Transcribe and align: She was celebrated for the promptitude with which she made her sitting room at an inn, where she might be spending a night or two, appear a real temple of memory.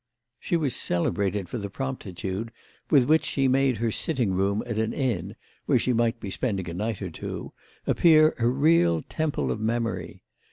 She 0.39 0.57
was 0.57 0.75
celebrated 0.75 1.47
for 1.47 1.59
the 1.59 1.69
promptitude 1.69 2.51
with 2.89 3.03
which 3.05 3.23
she 3.23 3.47
made 3.47 3.77
her 3.77 3.91
sitting 3.91 4.33
room 4.33 4.63
at 4.65 4.79
an 4.79 4.93
inn, 4.93 5.35
where 5.67 5.77
she 5.77 5.93
might 5.93 6.19
be 6.19 6.31
spending 6.31 6.67
a 6.67 6.73
night 6.73 7.03
or 7.03 7.11
two, 7.11 7.53
appear 7.85 8.33
a 8.39 8.47
real 8.47 9.03
temple 9.03 9.51
of 9.51 9.59
memory. 9.59 10.23